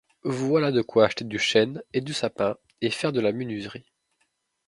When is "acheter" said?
1.05-1.25